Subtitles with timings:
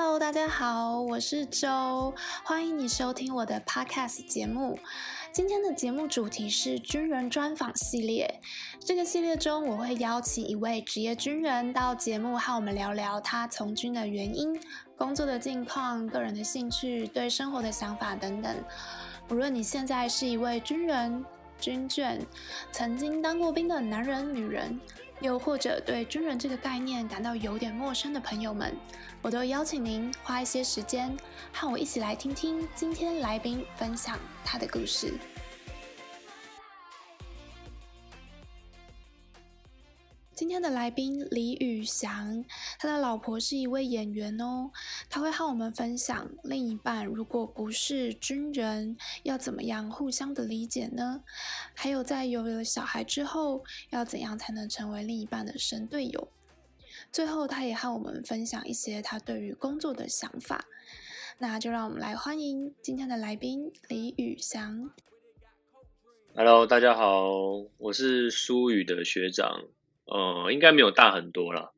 [0.00, 2.14] Hello，大家好，我是周，
[2.44, 4.78] 欢迎你收听我的 Podcast 节目。
[5.32, 8.40] 今天的节目主题是军人专访系列。
[8.78, 14.56] 这个系列中，我会邀请一位职业军人到节目和我们聊聊他从军的原因、
[14.96, 18.54] 工作的近况、个人的兴趣、对生活的想法等等。
[19.30, 21.24] 无论你现在是一位军人、
[21.60, 22.18] 军眷，
[22.72, 24.80] 曾经当过兵的男人、女人。
[25.20, 28.72] 又或者对军人这个概念感到有点陌生的朋友们，
[29.20, 31.16] 我都邀请您花一些时间
[31.52, 35.14] 和我一起来听听今天来宾分享他的故事。
[40.38, 42.44] 今天的来宾李宇翔，
[42.78, 44.70] 他的老婆是一位演员哦。
[45.10, 51.24] 他会和我们分享另一半如果不是军人，要怎么样互相的理解呢？
[51.74, 56.28] 还有在有了小孩之后，要怎样才能成为另一半的神队友？
[57.10, 60.66] 最后，他也和我们分享一些他对于工作的想法。
[61.38, 64.88] 那就让我们来欢迎今天的来宾李宇翔。
[66.36, 67.32] Hello，大家好，
[67.78, 69.64] 我是苏宇的学长。
[70.10, 71.74] 呃，应该没有大很多了。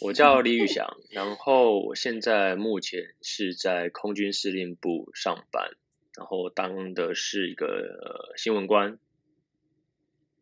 [0.00, 5.72] 我叫李宇翔，然后我现在目前是在空军司令部上班，
[6.16, 8.98] 然后当的是一个、呃、新闻官。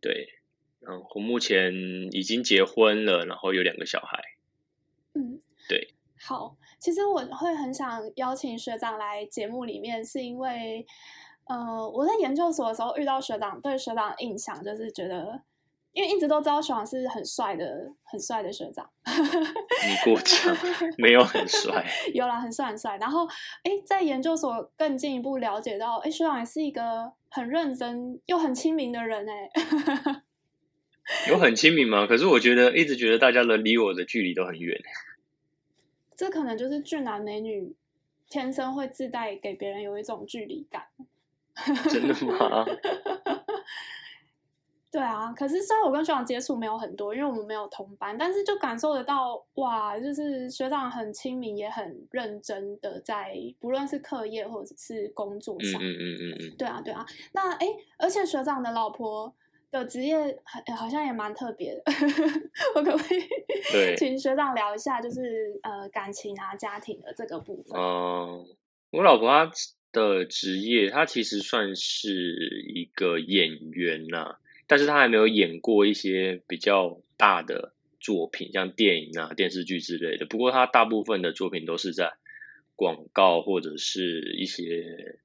[0.00, 0.28] 对，
[0.78, 1.72] 然后目前
[2.12, 4.22] 已经结婚了，然后有两个小孩。
[5.14, 5.94] 嗯，对。
[6.20, 10.86] 好，其实我会很想邀请学长来节目里面，是因为，
[11.46, 15.42] 呃，我在研究所的时候遇到学长，对学长的印象就是觉得。
[15.92, 18.88] 因为一直都知道学长是很帅的、很帅的学长。
[19.06, 20.56] 你过奖，
[20.98, 21.84] 没有很帅。
[22.14, 22.96] 有啦，很帅很帅。
[22.98, 23.26] 然后，
[23.64, 29.50] 哎，在研究所更进一步了解到，哎，学长也是一个很认真又很亲民的人，哎。
[31.26, 32.06] 有很亲民吗？
[32.06, 34.78] 可是我觉得一直觉得大家的离我的距离都很远。
[36.14, 37.74] 这可能就是俊男美女
[38.28, 40.82] 天生会自带给别人有一种距离感。
[41.88, 42.66] 真的吗？
[44.90, 55.78] 对啊，可是虽然我跟学长接触没有很多，因为我们没有同班，但是就感受得到，哇，就是学长很亲民，也很认真的在不论是课业或者是工作上。
[55.80, 56.56] 嗯嗯嗯嗯嗯。
[56.56, 57.66] 对啊对啊，那哎，
[57.98, 59.34] 而且学长的老婆
[59.70, 61.82] 的职业好好像也蛮特别的，
[62.74, 63.20] 我可不可以
[63.70, 67.78] 对 请学长聊一下，就是呃感情啊、家庭的这个部分？
[67.78, 68.46] 嗯，
[68.92, 69.50] 我老婆她
[69.92, 74.38] 的职业，她其实算是一个演员呐、啊。
[74.68, 80.26] 但是他还没有演过一些比较大的作品，像电影啊、电视剧之类的。
[80.26, 82.12] 不过他大部分的作品都是在
[82.76, 85.18] 广告或者是一些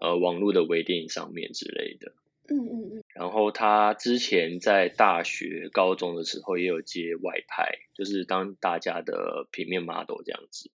[0.00, 2.12] 呃网络的微电影上面之类的。
[2.48, 3.04] 嗯嗯嗯。
[3.14, 10.70] 然后他之前在大学、高中的时候也有接外拍，就是当大家的平面 model 这样子。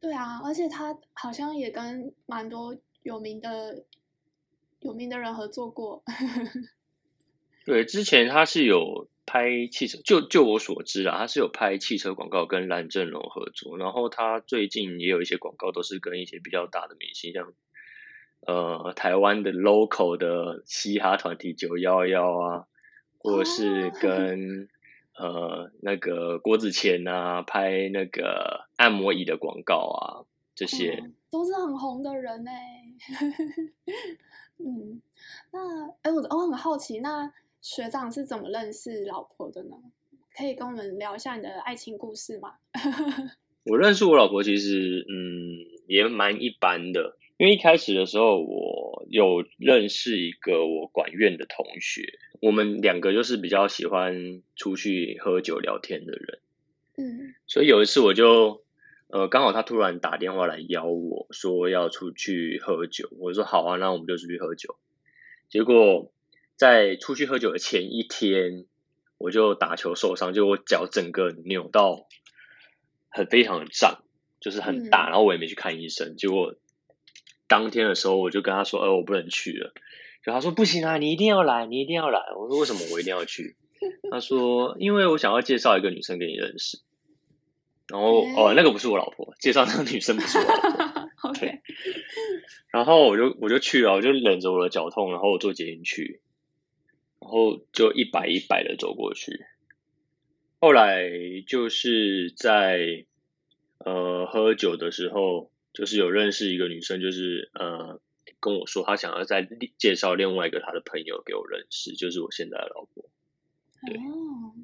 [0.00, 3.84] 对啊，而且他好像也跟蛮多有名的
[4.80, 6.02] 有名的人合作过。
[7.66, 17.52] 对，之前他是有拍汽车，就就我所知啊，他是有拍汽车广告跟蓝正龙合作，然后他最近也有一些广告都是跟一些比较大的明星，像
[18.46, 22.66] 呃台湾的 local 的嘻哈团体九幺幺啊，
[23.18, 24.68] 或者是 跟、
[25.16, 30.22] 哦、呃那个郭子乾啊拍那个按摩椅的广告啊，
[30.54, 32.50] 这些、哦、都是很红的人呢。
[34.58, 35.02] 嗯，
[35.50, 37.32] 那哎我我很好奇那。
[37.66, 39.76] 学长是怎么认识老婆的呢？
[40.36, 42.54] 可以跟我们聊一下你的爱情故事吗？
[43.66, 56.38] 我认识我老婆其实嗯也蛮一般的，因为一开始的时候我有认识一个我管院的同学，我们两个就是比较喜欢出去喝酒聊天的人，
[56.98, 58.62] 嗯，所以有一次我就
[59.08, 64.76] 呃刚好他突然打电话来邀我说要出去喝酒，我说好啊，那我们就出去喝酒，
[65.48, 66.12] 结果。
[66.56, 68.64] 在出去喝酒的前一天，
[69.18, 72.06] 我就打球受伤，就我脚整个扭到
[73.08, 74.02] 很非常的胀，
[74.40, 76.16] 就是很大，嗯、然后我也没去看医生。
[76.16, 76.54] 结果
[77.46, 79.72] 当天的时候，我就跟他说：“呃，我不能去了。”
[80.24, 83.56] 就他说：“不行啊，你一定要来，你一定要来。”我说：“为什么我一定要去？”
[84.10, 86.78] 他说：“因为我想要介绍一个女生给你认识。”
[87.86, 91.10] 然后、欸、哦，那个不是我老婆，介绍那个女生不是我老婆。
[91.30, 91.60] OK。
[92.72, 96.20] 然后我就我就去了，我就忍着我的脚痛，然后我坐捷运去。
[97.26, 99.44] 然后就一摆一摆的走过去，
[100.60, 101.10] 后来
[101.44, 103.04] 就是在
[103.78, 108.00] 呃喝酒的时候，就是有认识一个女生，就是呃
[108.38, 109.42] 跟我说她想要再
[109.76, 113.10] 介绍另外一个她的朋友给我认识，就是我现在的老婆。
[113.84, 113.96] 对。
[113.96, 114.54] 哦，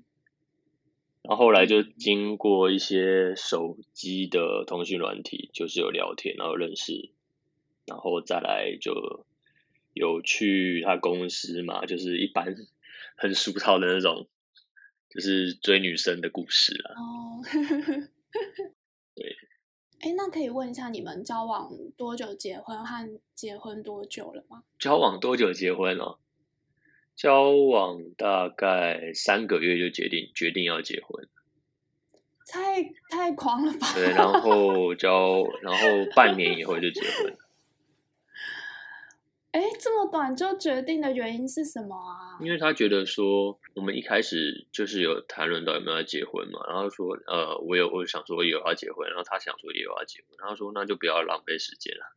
[1.23, 7.11] 然后后来就经过一些手机的通讯软体，就是有聊天，然后认识，
[7.87, 9.27] 然后再来就
[9.93, 12.55] 有去他公司嘛，就是一般
[13.17, 14.27] 很俗套的那种，
[15.11, 16.95] 就是追女生的故事了。
[16.97, 17.43] 哦，
[19.15, 19.37] 对。
[20.01, 24.65] 哎，那可以问一下，你们交往多久结婚和结婚多久了吗？
[24.79, 26.19] 交往多久结婚哦？
[27.15, 31.29] 交往大概三个月就决定决定要结婚，
[32.49, 33.93] 太太狂了吧？
[33.95, 37.37] 对，然后 交，然后半年以后就结婚。
[39.53, 42.39] 哎，这么短就决定的原因是什么啊？
[42.41, 52.17] 因为他觉得说，我们一开始就是有谈论到有没有要结婚嘛，然后说，呃，我有我想说有要结婚，然后他想说也有要结婚，然后说那就不要浪费时间了，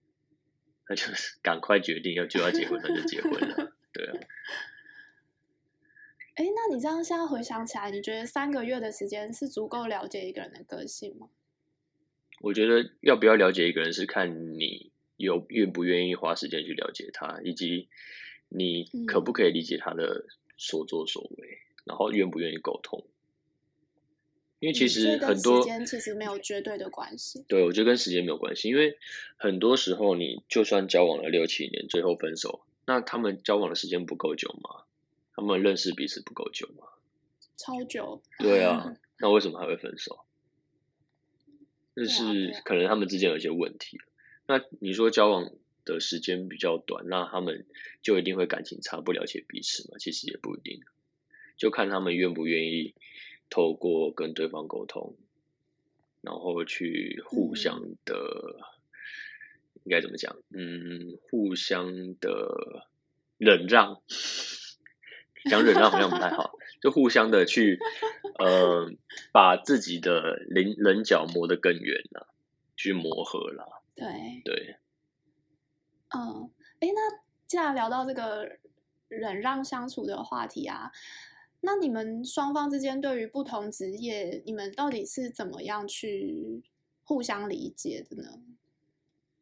[0.88, 3.72] 那就是赶快决定要就要结婚，那就结婚了。
[3.92, 4.16] 对啊，
[6.36, 11.28] 哎，那你这样现在回想起来，你觉得三个月的时间是足够了解一个人的个性吗？
[12.40, 17.88] 我觉得要不要了解一个人是看你有愿不愿意花时间去了解他，以及
[18.48, 20.26] 你可不可以理解他的
[20.56, 23.06] 所作所为，嗯、然后愿不愿意沟通。
[24.60, 27.44] 因为其实很多时间其实没有绝对的关系。
[27.48, 28.98] 对，我觉得跟时间没有关系，因为
[29.36, 32.64] 很多时候你就算交往了六七年，最后分手。
[32.86, 34.84] 那他们交往的时间不够久吗？
[35.34, 36.86] 他们认识彼此不够久吗？
[37.56, 38.22] 超久。
[38.38, 40.24] 对啊， 那为什么还会分手？
[41.94, 43.98] 就是可能他们之间有一些问题。
[44.46, 45.50] 那你说交往
[45.84, 47.66] 的时间比较短，那他们
[48.02, 49.96] 就一定会感情差，不了解彼此吗？
[49.98, 50.80] 其实也不一定，
[51.56, 52.94] 就看他们愿不愿意
[53.50, 55.16] 透过跟对方沟通，
[56.20, 58.14] 然后去互相的。
[58.60, 58.74] 嗯
[59.86, 60.34] 应该怎么讲？
[60.48, 62.86] 嗯，互相的
[63.36, 64.00] 忍让，
[65.50, 67.78] 讲忍让好像不太好， 就互相的去，
[68.38, 68.90] 呃，
[69.30, 72.28] 把自己的棱棱角磨得更圆了，
[72.78, 73.83] 去磨合了。
[73.94, 74.76] 对对。
[76.16, 76.50] 嗯，
[76.80, 78.58] 哎，那既然聊到这个
[79.08, 80.92] 忍让相处的话题啊，
[81.60, 86.62] 那你们双方之间对于不同职业，你们到底是怎么样去
[87.02, 88.40] 互相理解的呢？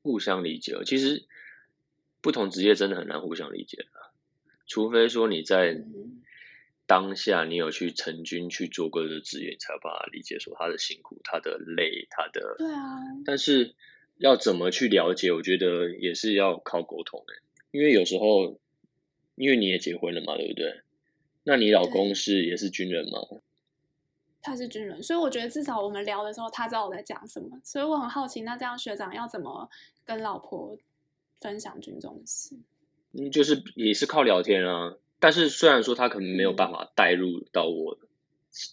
[0.03, 1.27] 互相理解，其实
[2.21, 4.13] 不同职业真的很难互相理解的，
[4.67, 5.85] 除非说你在
[6.87, 12.57] 当下你有去曾经去做过的职业，你才有办法理解说他的辛苦、他的累、他的。
[12.59, 12.99] 对啊。
[13.25, 13.75] 但是
[14.19, 17.35] 要怎么去了解，我觉得也是要靠沟通的，
[17.71, 18.59] 因为有时候，
[19.35, 20.81] 因为你也结婚了嘛，对不对？
[21.45, 23.19] 那你老公是也是军人吗？
[24.45, 27.61] 他是军人，所以我觉得至少我们聊的时候，他知道我在讲什么。
[27.63, 29.69] 所以我很好奇，那这样学长要怎么
[30.05, 30.77] 跟老婆
[31.41, 32.57] 分享军中的事？
[33.13, 34.97] 嗯，就是也是靠聊天啊。
[35.21, 37.99] 但是虽然说他可能没有办法带入到我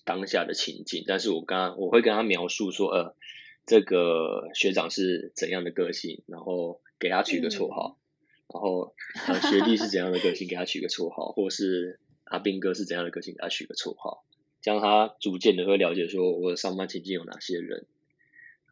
[0.06, 3.16] 当下的情境，嗯、但是我刚我会跟他描述说，呃，
[3.70, 8.96] 这个学长是怎样的个性，然后给他取个绰号，嗯、然后
[9.28, 14.26] 呃学弟是怎样的个性，给他取个绰号， 或是阿斌哥是怎样的个性，给他取个绰号。
[14.64, 17.86] 这样他逐渐的会了解说我的上班情境有哪些人，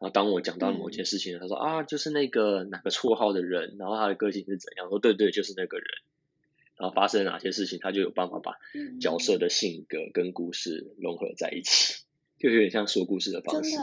[0.00, 5.86] 后当我讲到某件事情，嗯、他说啊，就是那个哪个绰号的人，然后他的个性是怎样，说对对，就是那个人，
[6.76, 8.56] 然后发生了哪些事情，他就有办法把
[9.00, 12.02] 角色的性格跟故事融合在一起，
[12.38, 13.76] 就有点像说故事的方式。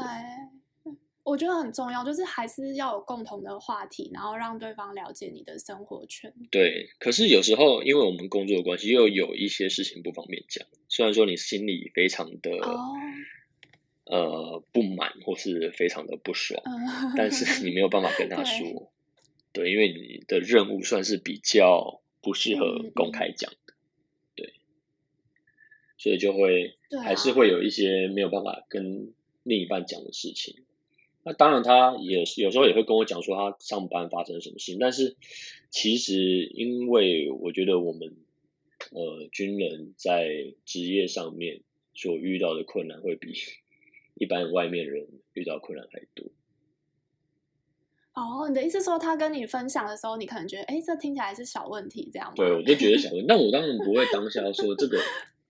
[1.26, 6.32] 我觉得很重要，就是还是要有共同的话题，然后让对方了解你的生活圈。
[6.52, 10.68] 对，可是有时候因为我们工作的关系，又有一些事情不方便讲。
[10.88, 12.96] 虽然说你心里非常的、oh.
[14.06, 17.14] 呃不满，或是非常的不爽，uh.
[17.18, 18.92] 但是你没有办法跟 他说。
[19.52, 23.74] 对，对，因为你的任务算是比较不适合公开讲的。
[23.74, 23.82] 嗯、
[24.36, 24.54] 对，
[25.98, 30.64] 所以就会还是会有一些没有办法跟另一半讲的事情。
[31.26, 35.18] 那当然，他也有时候也会跟我讲说他上班发生什么事情，但是
[35.72, 38.16] 其实因为我觉得我们
[38.92, 41.62] 呃军人在职业上面
[41.96, 43.34] 所遇到的困难会比
[44.14, 46.28] 一般外面人遇到困难还多。
[48.14, 52.36] 哦，你的意思说他跟你分享的时候，你可能觉得哎，这听起来是小问题，这样吗？
[52.36, 55.00] 对，我就觉得小问题， 但我当然不会当下说这个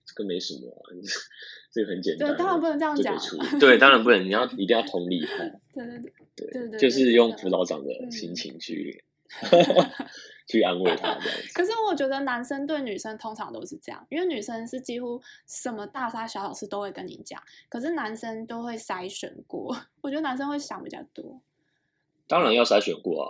[0.06, 0.94] 这个没什么啊。
[1.72, 3.18] 这个很简单，对，当然不能这样讲。
[3.60, 5.44] 对，当然不能，你要 一定要同理他。
[5.74, 5.98] 对对
[6.34, 9.04] 对，对对对，就是用辅导长的心情去
[10.46, 11.52] 去安慰他这样子。
[11.52, 19.76] 可是我觉得男生对女生通常都是这样，因为女生是几乎什么大大小小事都会跟你讲，可是男生都会筛选过。
[20.00, 21.42] 我觉得男生会想比较多。
[22.26, 23.28] 当然要筛选过啊，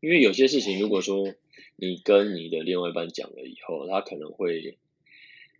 [0.00, 1.32] 因为有些事情，如果说
[1.76, 4.76] 你跟你的另外一半讲了以后，他可能会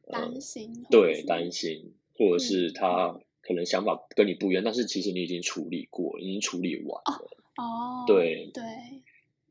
[0.06, 1.94] 担心，对，担心。
[2.18, 7.28] 或者是他可能想法跟你不一样，嗯、但是其实你已经处理过，已经处理完了。
[7.56, 8.62] 哦，对对，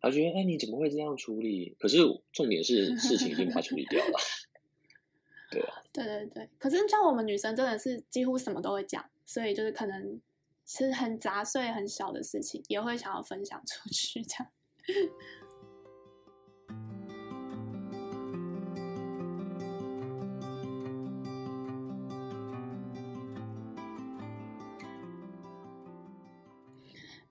[0.02, 1.76] 他觉得哎，你怎么会这样处理？
[1.78, 1.98] 可是
[2.32, 4.14] 重点是 事情已经把它处理掉了。
[5.52, 6.50] 对啊，对对对。
[6.58, 10.20] 可是像我们女生真的是几乎什么都会讲，所以就是可能
[10.66, 14.52] 是很杂碎、很小的事情，也会想要分享出去这样。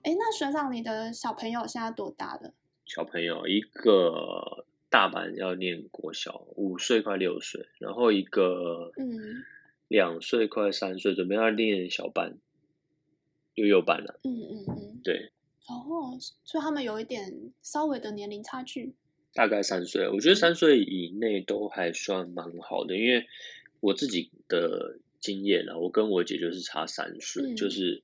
[0.05, 2.53] 哎，那学长，你的小朋友现在多大了？
[2.85, 9.43] 小朋友一个大班要念国小，五岁快六岁，然后一个嗯
[9.87, 12.37] 两岁快三岁，准备要念小班，
[13.55, 14.19] 幼幼班了。
[14.23, 15.31] 嗯嗯嗯，对。
[15.67, 18.93] 然后，所以他们有一点稍微的年龄差距。
[19.33, 23.25] 大概三岁，我觉得三岁以内都还算蛮好的，因为
[23.79, 28.03] 我自己的经验啊，我跟我姐就是差三岁，嗯、就是。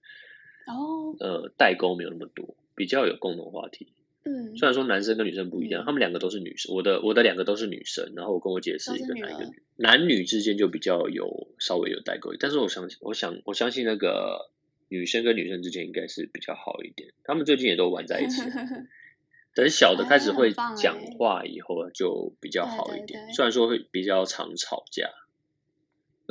[0.68, 3.88] 哦，呃，代沟没有那么多，比较有共同话题。
[4.24, 14.52] 嗯，虽然说男生跟女生不一样，嗯、他们两个都是女生，我的我的两个都是女生，然后我跟我姐是一个男一个女，女男女之间就比较有稍微有代沟，但是我相信，我想我相信那个
[14.90, 18.42] 女生跟女生之间应该是比较好一点，他们最近也都玩在一起。
[19.54, 25.10] 等小的开始会讲话以后，就比较好一点，虽然说会比较常吵架。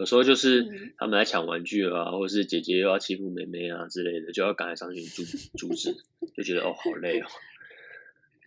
[0.01, 5.23] 有时候就是他们来抢玩具啊，或者是姐姐又要欺负妹妹啊之类的，就要赶快上去阻
[5.59, 5.95] 阻止，
[6.35, 7.27] 就觉得哦好累哦，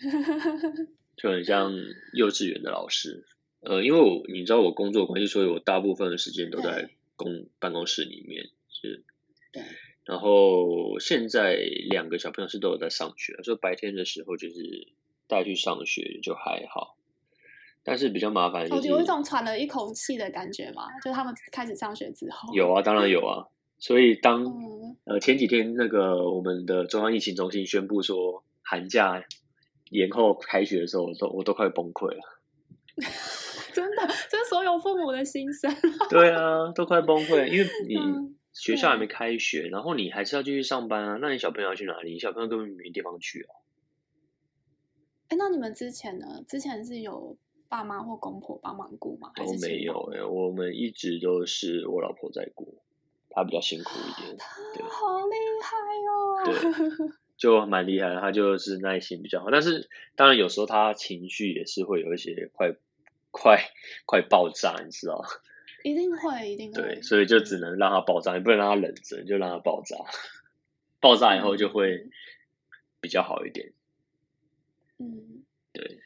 [1.15, 1.71] 就很像
[2.11, 3.23] 幼稚园的老师。
[3.59, 9.03] 呃，因为我你知道我工作关系，所以我大部分的时间都在公办公室里面是。
[9.51, 9.61] 对。
[10.05, 11.55] 然后现在
[11.89, 14.87] 两个小朋友是都有在上学，所以白天的时候就是
[15.27, 16.97] 带去上学就还好。
[17.83, 22.53] 但是比较麻烦，就是，有一种喘了一口气的感觉嘛，就是他们开始上学之后。
[22.53, 23.45] 有啊，当然有啊。
[23.77, 29.21] 所以当、嗯、呃前几天那个我们的中央疫情中心宣布说寒假
[29.89, 32.21] 延后开学的时候，我都我都快崩溃了。
[33.73, 35.69] 真的，这是所有父母的心声。
[36.09, 37.97] 对啊，都快崩溃，因为 你
[38.53, 41.17] 学校还没开学，嗯、然后你还是要继续上班啊。
[41.19, 42.13] 那你小朋友要去哪里？
[42.13, 43.51] 你小朋友根本没地方去啊。
[45.27, 46.41] 哎，那你们之前呢？
[46.47, 47.35] 之前是有。
[47.73, 49.31] 爸妈或公婆帮忙顾吗？
[49.35, 52.77] 都没有哎、欸，我们一直都是我老婆在顾，
[53.31, 54.37] 她比较辛苦一点。
[54.75, 55.75] 对，好厉害
[56.05, 56.99] 哦！
[56.99, 59.49] 对，就蛮厉害的，她就是耐心比较好。
[59.49, 62.75] 但是当然有时候她情绪也是会有一些快
[63.31, 63.57] 快
[64.05, 65.25] 快爆炸，你知道？
[65.83, 66.79] 一定会，一定会。
[66.79, 69.97] 对，所以就只能让她爆炸，你不能让她冷着，就让她爆炸。
[70.99, 72.07] 爆炸以后就会
[73.01, 73.73] 比较好一点。
[74.99, 76.02] 嗯，对。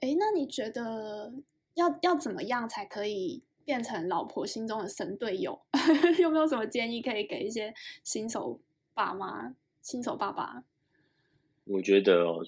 [0.00, 1.32] 哎，那你觉得
[1.74, 5.60] 要要怎么样才可以变成老婆心中的神队友？
[6.18, 8.58] 有没有什么建议可以给一些新手
[8.94, 10.64] 爸妈、新手爸爸？
[11.64, 12.46] 我觉得哦，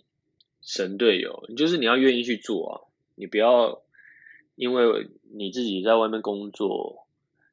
[0.63, 2.75] 神队友就是你要愿意去做啊，
[3.17, 3.83] 你不要
[4.55, 7.07] 因为你自己在外面工作，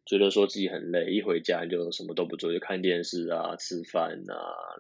[0.05, 4.35] 觉得说自己很累，一回家就什么都不做，就看电视啊、吃饭啊，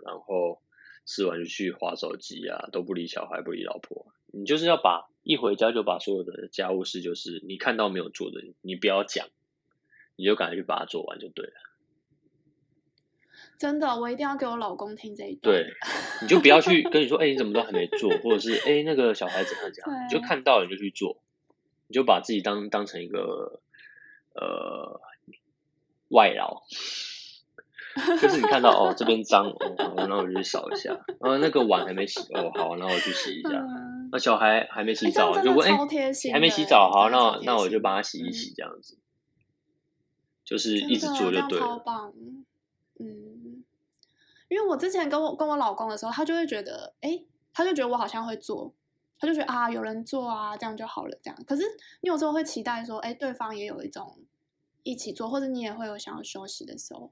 [0.05, 0.61] 然后
[1.09, 4.05] 吃完就去划手机啊，都不理小孩，不理老婆。
[4.27, 9.27] 你就是要把一回家就把所有的家务事，就是你看到没有做的，你不要讲，
[10.15, 11.53] 你就赶快去把它做完就对了。
[13.57, 15.55] 真的，我一定要给我老公听这一段。
[15.55, 15.73] 对，
[16.21, 21.23] 你就不要去 跟你说，哎、欸，你怎么都还没做，或者是哎、欸，那个小孩怎样怎样，你就看到了你就去做，
[21.87, 23.61] 你就把自己当当成一个
[24.35, 25.01] 呃
[26.09, 26.61] 外劳。
[28.21, 30.91] 就是你看到哦，这边脏哦，然后我就去扫一下。
[31.19, 33.63] 然后那个碗还没洗哦，好，然后我去洗一下。
[34.11, 35.77] 那小孩还没洗澡，就问哎，
[36.33, 38.97] 还没洗澡，好，那那我就帮他洗一洗，这样子。
[40.43, 41.65] 就是一直做就对了。
[41.67, 42.11] 超棒，
[42.99, 43.63] 嗯，
[44.47, 47.21] 因为我之前跟我跟我老公的时候，他就会觉得，哎，
[47.53, 48.73] 他就觉得我好像会做，
[49.19, 51.43] 他就觉得啊，有人做啊，这样就好了，这样。
[51.45, 51.61] 可是
[52.01, 54.17] 你有时候会期待说，哎，对方也有一种
[54.81, 57.11] 一起做，或者你也会有想要休息的时候。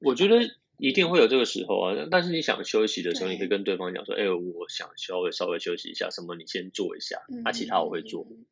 [0.00, 0.38] 我觉得
[0.76, 8.26] 一定会有这个时候啊，但是你想休息的时候，你可以跟对方讲说：“哎、欸，我想稍微稍微休息一下，什么你先做一下，嗯啊、其他我会做。
[8.30, 8.44] 嗯”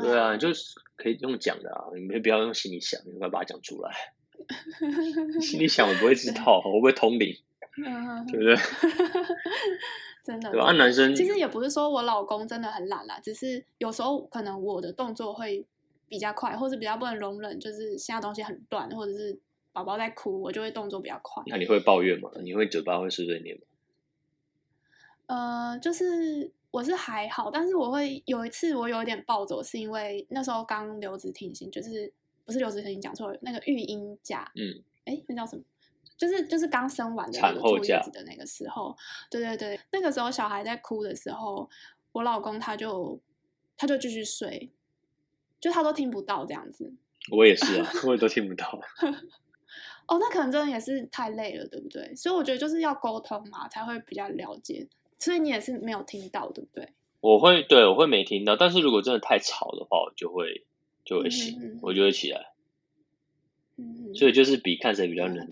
[0.00, 3.90] 对啊，就是可以用讲的啊，你没必要用心里想，你快把它讲出来。
[5.42, 7.36] 心里想我不会知道，我不会通灵，
[8.30, 8.56] 对不对？
[10.24, 10.72] 真的，对吧？
[10.72, 15.66] 男生其实也不是说我老公真的很懒啦，只是有时候可能我的动作会
[16.08, 19.38] 比较快，或是比较不能容忍，就是现在东西很乱，或者是。
[19.72, 21.42] 宝宝在哭，我就会动作比较快。
[21.46, 22.30] 那你会抱怨吗？
[22.42, 23.62] 你会嘴巴会碎碎念吗？
[25.26, 32.12] 呃，就是我是还好，但是我会有一次我有一点暴走，是因为那时候刚留职停薪，就是
[32.44, 35.62] 不是留职停讲错了，那个育婴假，嗯，哎，那叫什么？
[36.18, 38.94] 就是就是刚生完的那个坐月子的那个时候，
[39.30, 41.68] 对对对，那个时候小孩在哭的时候，
[42.12, 43.18] 我老公他就
[43.76, 44.70] 他就继续睡，
[45.58, 46.92] 就他都听不到这样子。
[47.30, 48.80] 我也是啊，我也都听不到。
[50.06, 52.14] 哦，那可能真的也是太累了，对不对？
[52.14, 54.86] 所以我觉得就是要沟通嘛，才会比较了解。
[55.18, 56.92] 所以你也是没有听到，对不对？
[57.20, 58.56] 我会，对，我会没听到。
[58.56, 60.66] 但是如果真的太吵的话，我就会
[61.04, 62.52] 就会醒，嗯、我就会起来。
[63.76, 65.48] 嗯，所以就是比看谁比较能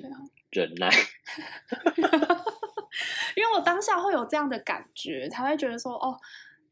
[0.50, 0.90] 忍耐。
[3.36, 6.18] 因为我当下会有这样的感觉，才会觉得说，哦，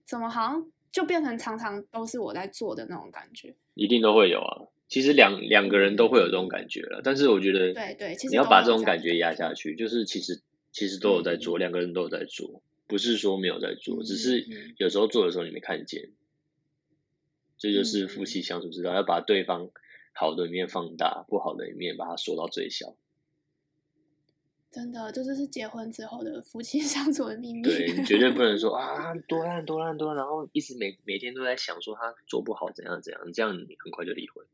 [0.05, 3.55] 怎么好像就变成常常都是我在做的那种感觉。
[3.75, 4.67] 一定都会有啊。
[4.89, 10.41] 其实两两个人都会有这种感觉了，但是我觉得，对对，你要把这种感觉压下去，就是其实
[10.73, 14.47] 其实都有在做，两个人都有在做，不是说没有在做，只是
[14.79, 16.11] 有时候做的时候你没看见。
[17.59, 19.71] 这就是夫妻相处之道，要把对方
[20.15, 22.95] 好的一面放大，不好的一面把它缩到最小。
[24.71, 27.63] 真的，这就是结婚之后的夫妻 相处的秘密。
[27.63, 34.47] 对，你绝对不能说 啊多烂多烂多烂，然后一直每每天都在想说他做不好怎样怎样，这样你很快就离婚。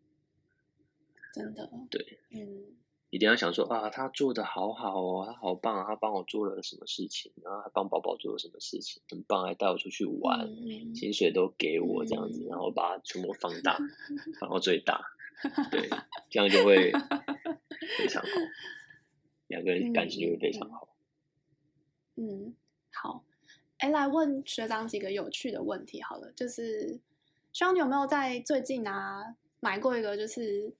[1.35, 2.77] 真的，对，嗯，
[3.11, 13.77] 一定要想说啊，他做的好好哦，他好棒啊，他帮我做了什么事情，然后还帮宝宝做了什么事情，很棒，还带我出去玩，嗯、薪水都给我这样子，嗯、然后把它全部放大，
[14.39, 15.05] 放到最大，
[15.73, 15.89] 对，
[16.31, 16.93] 这样就会
[17.99, 18.29] 非常好，
[19.49, 20.89] 两个人感情就会非常好。
[22.17, 22.55] 嗯，嗯，
[22.93, 23.25] 好，
[23.79, 27.01] 哎，来问学长几个有趣的问题好了，就是，
[27.53, 30.73] 学长你有没有在最近啊买过一个就是？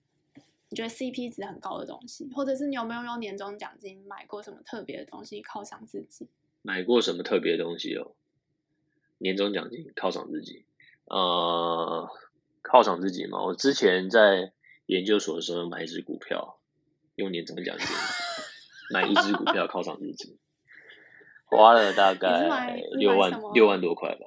[0.75, 6.29] 你觉得 CP 值很高的东西，或者是你有没有用年终奖金买过什么特别的东西犒赏自己？
[6.63, 8.17] 买过什么特别的东西哦？
[9.19, 10.65] 年终奖金犒赏自己，
[11.05, 12.09] 呃，
[12.65, 13.45] 犒赏自己嘛。
[13.45, 14.51] 我之前在
[14.87, 16.59] 研究所的时候买一只股票，
[17.15, 17.87] 用年终奖金
[18.91, 20.41] 买一只股票犒赏自己，
[21.45, 24.27] 花了大概六万六万多块吧。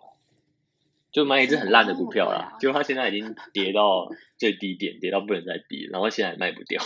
[1.18, 6.80] 就买一只很烂的股票啦，就它现在已经跌到最低点，跌到不能再低，然后现在也卖不掉。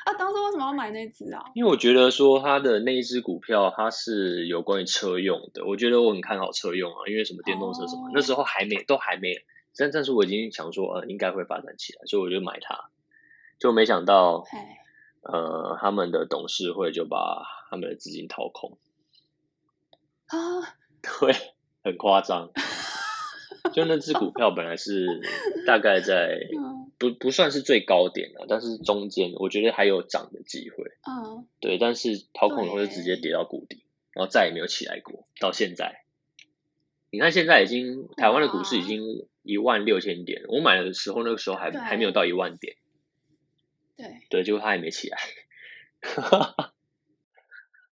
[0.05, 1.43] 啊，当时为什么要买那只啊？
[1.53, 9.43] 因为我觉得说它的那一只股票，它是有关于车用的，我觉得我很看好车用啊，因为什么电动车什么，哦、那时候还没都还没，
[9.75, 12.89] 但但是我已经想说，呃，应该会发展起来，所以我就买它，
[13.59, 14.59] 就没想到，嘿。
[15.23, 18.77] 呃，他们的董事会就把他们的资金掏空。
[20.27, 20.37] 啊，
[21.19, 21.54] 对。
[21.85, 22.49] 很夸张，
[23.71, 25.05] 就那只股票本来是
[25.67, 26.39] 大概在
[26.97, 30.83] 不不算是最高点了，但是中间我觉得还有涨的机会。
[31.07, 35.27] 嗯，对，但是掏空以后就直接跌到谷底，然后再也没有起来过。
[35.39, 36.03] 到现在，
[37.11, 42.77] 你看现在已经台湾的股市已经一万六千点，我买的时候那个时候还还没有到一万点。
[43.95, 45.19] 对，对，结果它也没起来，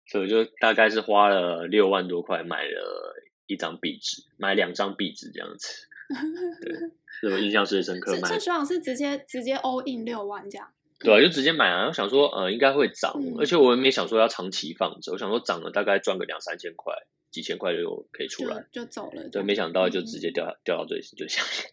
[0.06, 3.16] 所以我就大概是花了六万多块买了。
[3.50, 5.88] 一张壁纸，买两张壁纸这样子，
[6.62, 6.72] 对，
[7.20, 8.12] 是我印象最深刻。
[8.20, 11.88] 买，这学长是直接直接 all in 六万这样，对啊，就直接买啊。
[11.88, 16.94] 我想说，呃，应该会涨，嗯、而且我也没想说要长期放着，我想说涨了大概赚个两三千块，
[17.32, 19.28] 几千块就可以出来，就，就走了。
[19.30, 21.72] 对，没想到就直接掉、嗯、掉到最就下面。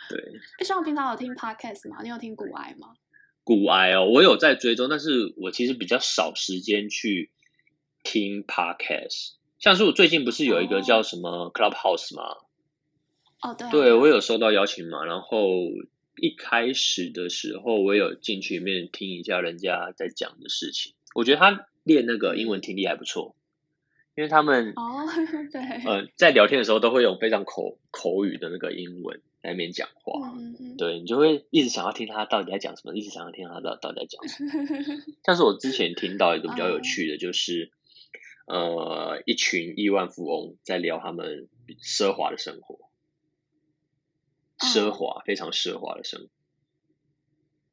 [0.08, 0.20] 对，
[0.60, 1.98] 哎，像我平常有听 podcast 吗？
[2.04, 2.94] 你有听股癌吗？
[3.42, 7.30] 股癌哦，我有在追踪，但是我其实比较少时间去。
[8.02, 12.36] 听 podcast，像是我最近不是有一个叫什么 Clubhouse 吗？
[13.40, 15.38] 哦，对，对我有收到邀请嘛，然后
[16.16, 23.34] 一开始的时候我有进去里面听一下人家在讲的事情，我觉得他练那个英文听力还不错，
[24.14, 25.06] 因为他们哦，
[25.50, 34.50] 对，呃，在聊天的时候都会用非常口口语的那个英文在那边讲话，嗯嗯，对，你就会一直想要听他到底在讲什么，一直想要听他到到底在讲什么。
[35.24, 37.70] 像是我之前听到一个比较有趣的，就是。
[38.46, 41.48] 呃，一群亿万富翁在聊他们
[41.80, 42.88] 奢华的生活，
[44.58, 46.28] 奢华、哦、非常奢华的生活。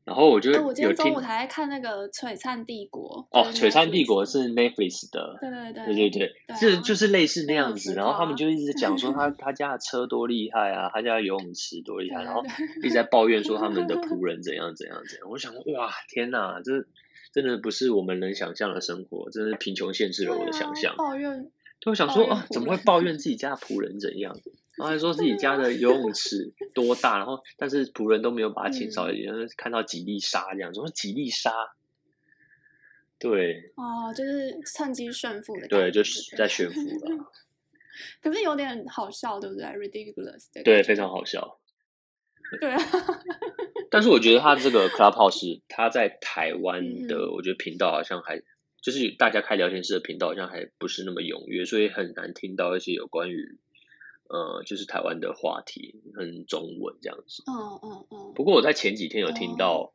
[0.06, 7.94] 然后我就有听，我今天中午才在看那个《璀璨帝国》哦，《璀璨帝国》是 Netflix 的，对对对，对对对，这、啊、就是类似那样子。
[7.94, 12.44] 然后他们就一直讲说他 他家的车多厉害啊，他家的游泳池多厉害，然后
[12.84, 15.30] 一直在抱怨说他们的仆 人怎样怎样怎样。
[15.30, 16.86] 我想哇，天哪，这。
[17.32, 20.94] 真的不是我们能想象的生活，真的是贫穷限制了我的想象。
[20.94, 24.36] 啊、抱怨，就想说啊，怎么会抱怨自己家的仆人怎样？
[24.78, 31.52] 然后还说自己家的游泳池多大，然后但是仆人都没有把它清扫一点，嗯、看到几粒沙这样，说几粒沙。
[33.20, 33.74] 对。
[33.76, 35.68] 哦，就是趁机炫富的。
[35.68, 37.32] 对，就是在炫富了。
[38.24, 41.60] 可是有点好笑，对不对？Ridiculous，对，非常好笑。
[42.62, 42.80] 对啊。
[43.92, 48.42] 但是我觉得他这个 Clubhouse，他在台湾的，嗯、我觉得频道好像还
[48.82, 53.58] 就是大家开聊天室的频道，好像还不是那么踊跃，所以很难听到一些有关于
[54.30, 57.44] 呃，就是台湾的话题，跟中文这样子。
[57.48, 58.34] 哦哦哦。
[58.36, 59.94] 不过我在前几天有听到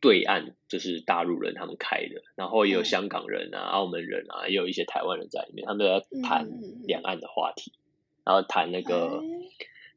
[0.00, 6.48] 对岸就是大陆人他们开的，然后也有香港人啊、嗯、澳门人啊，也有一些台湾人在里面，他们在谈
[6.84, 7.82] 两岸的话题，嗯、
[8.24, 9.22] 然后谈那个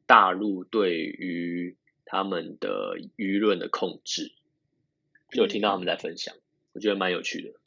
[0.06, 1.76] 大陆对于。
[2.12, 4.32] 他们的舆论的控制，
[5.30, 6.44] 就有听到他们在分享，嗯、
[6.74, 7.58] 我觉得蛮有趣的，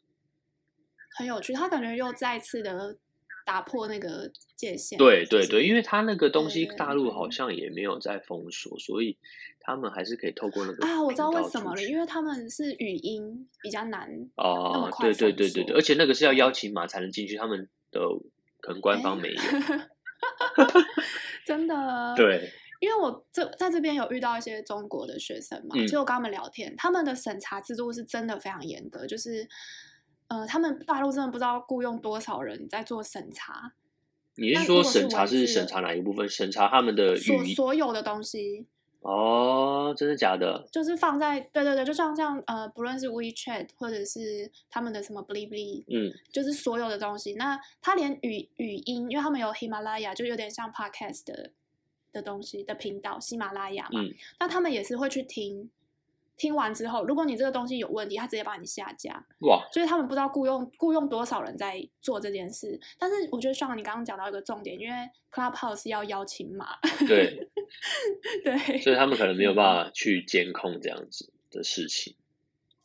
[1.18, 1.52] 很有趣。
[1.52, 2.96] 他感觉又再次的
[3.44, 5.00] 打破那个界限。
[5.00, 9.18] 对对对，因为他那个东西，大陆好像也没有在封锁，所以
[9.62, 18.00] 他们还是可以透过那个啊，我知道为什么了，因为他们是语音比较难哦，对对对对对，而且那个是要邀请码才能进去，他们的
[18.62, 19.42] 可能官方没有，
[21.48, 22.54] 真的对。
[22.86, 29.48] 因为我这在这边有遇到一些中国的学生嘛，就、我、跟他们聊天，他们的审查制度是真的非常严格，就是
[30.28, 33.74] 呃，他们大陆真的不知道雇佣多少人在做审查。
[34.36, 36.30] 你是说审查是审查哪一部分？
[36.30, 38.68] 审查他们的所所有的东西。
[39.02, 40.68] 哦，真的假的？
[40.72, 47.34] 就是放在对对对，就像像呃，不论是 WeChat 或者是他们的什么 Bilibili，嗯，就是所有的东西。
[47.34, 51.52] 那他连语语音，因为他们有喜马拉雅，就有点像 Podcast 的。
[52.16, 55.70] 的东西的频道，喜马拉雅嘛，嗯、那他们也是会去听，
[56.38, 59.26] 听完之后，如果你这个东西有问题，他直接把你下架。
[59.42, 59.68] 哇！
[59.74, 62.80] 所以他们不知道雇佣雇佣多少人在做这件事。
[62.98, 64.96] 但是我觉得，像你刚刚讲到一个重点，因为
[65.30, 67.50] Clubhouse 要邀请码，对
[68.44, 72.16] 对，所以他们可能没有 办法去监控这样子的事情，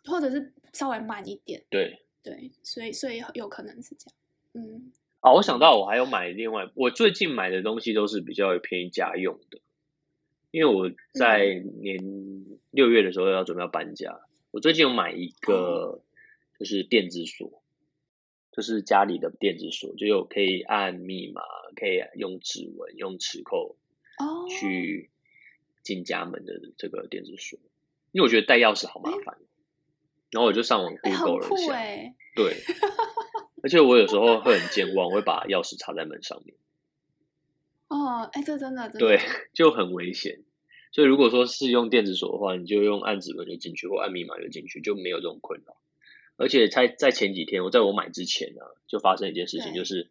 [0.04, 1.62] 或者是稍微慢一点。
[1.70, 4.16] 对对，所以所以有可能是这样，
[4.54, 4.92] 嗯。
[5.20, 9.60] 啊，我想到我还有买另外，我最近买的东西都是比较偏于家用的，
[10.50, 11.98] 因为我在年
[12.70, 16.00] 六月的时候要准备要搬家，嗯、我最近有买一个
[16.58, 17.62] 就是电子锁，
[18.50, 21.42] 就是家里的电子锁，就有可以按密码，
[21.76, 23.76] 可以用指纹、用磁扣
[24.18, 24.48] 哦。
[24.48, 25.10] 去
[25.82, 27.58] 进家门的这个电子锁，
[28.12, 29.40] 因为我觉得带钥匙好麻烦，欸、
[30.30, 32.56] 然后我就上网 Google 了一下，欸、对。
[33.62, 36.56] 而且我有时候会很健忘，我会把钥匙插在门上面。
[37.88, 39.20] 哦，哎，这真的，真的对，
[39.52, 40.42] 就很危险。
[40.92, 45.76] 所以如果说是用电子锁的话，你就用按指纹就进去，或按密码就进去，就没有这种困扰。
[46.36, 50.08] 而且在在前几天，我在我买之前呢、啊，就发生一件事情，就是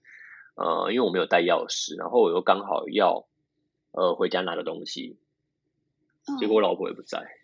[0.55, 3.27] 呃，因为我没有带钥匙，然后我又刚好要
[3.91, 5.17] 呃回家拿个东西，
[6.39, 7.38] 结果我老婆也不在。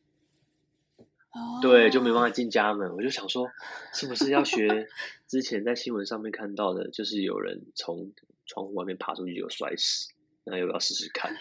[1.61, 2.95] 对，就没办法进家门。
[2.95, 3.49] 我就想说，
[3.93, 4.87] 是不是要学
[5.27, 8.13] 之前在新闻上面看到的，就是有人从
[8.45, 10.13] 窗户外面爬出去就摔死，
[10.45, 11.35] 那要不要试试看？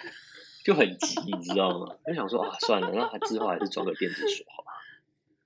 [0.64, 1.96] 就很急，你知道吗？
[2.06, 4.72] 就想说啊，算了，那之后还是装个电子锁好吧。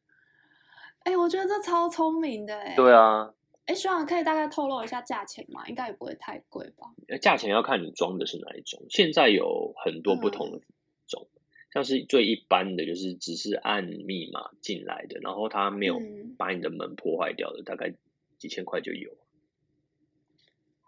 [1.05, 2.75] 哎、欸，我觉得这超聪明的哎。
[2.77, 3.33] 对啊。
[3.67, 5.67] 哎，希望可以大概透露一下价钱吗？
[5.69, 6.87] 应该也不会太贵吧？
[7.21, 10.59] 价钱要看你装的是哪一种，现在有很多不同的。
[10.59, 10.63] 嗯
[11.71, 16.01] 像是最一般的就是只是按密码进来的，然后他没有
[16.39, 17.95] 把你的门破坏掉的，嗯、大概
[18.39, 19.11] 几千块就有。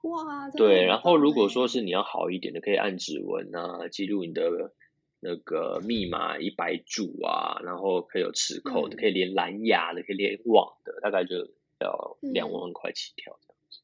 [0.03, 4.73] 哇，对，然后如果说是你要好一点的，可以按指纹啊，记录你的
[5.21, 13.81] 那个密码一百组啊，然后可以有磁扣的，嗯、可以连蓝牙的，可以连网的，大概就要两万块起跳这样子。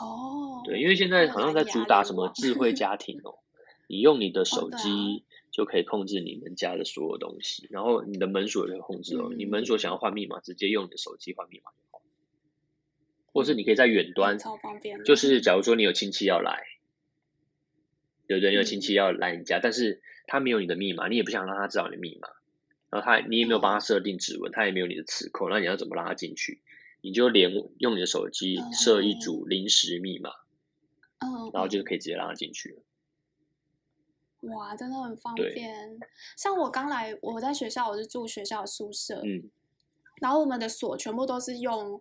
[0.00, 3.38] 哦，对，因为现在好像在主打什么智慧家庭哦，
[3.86, 5.22] 你用你的手机。
[5.60, 9.28] 就可以控制你们家的所有东西，然后你的门锁也可以控制哦。
[9.30, 12.00] 嗯、你门锁想要换密码，直接用你的手机换密码就好。
[13.30, 15.04] 或是你可以在远端，超方便。
[15.04, 16.62] 就是假如说你有亲戚要来，
[18.26, 18.54] 对不对？
[18.54, 22.28] 有亲戚要来你家，嗯、但是他没有你的密码，你也不想让他知道你的密码，
[22.88, 26.62] 然后他你也没有帮他设定指纹，嗯、他也没有你的磁扣，那你要怎么让他进去？
[27.02, 30.30] 你就连用你的手机设一组临时密码，
[31.18, 32.82] 嗯，然后就可以直接让他进去了。
[34.42, 35.98] 哇，真的很方便。
[36.36, 39.50] 像我刚来，我在学校，我是住学校的宿舍，嗯，
[40.20, 42.00] 然后我们的锁全部都是用，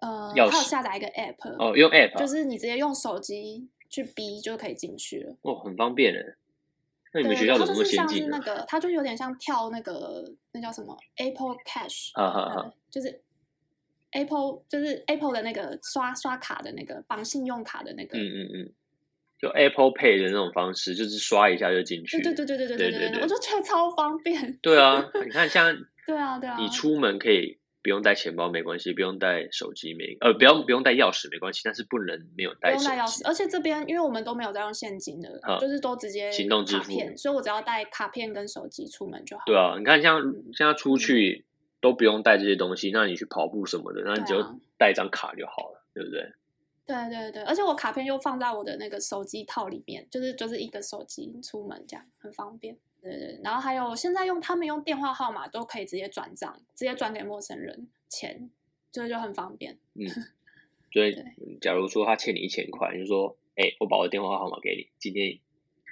[0.00, 5.36] 呃，还有下载一个 app，哦，用 app，就是你直接用手机去逼就可以进去了。
[5.42, 6.36] 哦，很方便诶。
[7.12, 8.28] 那你们学校怎么先进？
[8.28, 13.22] 那个，它就有点像跳那个，那叫什么 Apple Cash，啊，就是
[14.12, 18.72] Apple，就是 Apple 的那个刷刷卡的那个绑信用卡的那个，嗯嗯嗯。
[19.40, 22.22] 就 Apple Pay 的那种方式，就是刷一下就进去。
[22.22, 24.58] 对对对对对对对对，我就觉得超方便。
[24.62, 32.84] 对啊，你看像 对啊对啊，你出门可以不用带钱包没关系，不用带手机没呃，不用不用带钥匙没关系，但是不能没有带手机。
[32.86, 39.42] 不用带钥匙，而且这边因为我们都没有在用现金的，嗯、就是都直接行动支付，所以我只要带卡片跟手机出门就好。
[39.46, 40.20] 对啊，你看像
[40.54, 41.44] 现在出去
[41.80, 44.42] 都不用带这些东西，那你去跑步什么的，那你就
[44.78, 46.32] 带一张卡就好了，对不对？
[46.86, 52.78] 对对对，而且我卡片又放在我的那个手机套里面，就是就是一个手机出门这样很方便。
[53.02, 58.48] 对对，然后还有现在用他们用电话号码都可以直接转账，直接转给陌生人钱，
[58.92, 59.76] 这个就很方便。
[59.94, 60.06] 嗯，
[60.92, 61.14] 所以
[61.60, 65.38] 假如说他欠你一千块，你就说，哎，我把我的电话号码给你，今天